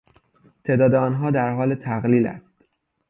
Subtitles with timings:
[0.63, 2.65] تعداد آنها در حال تقلیل است.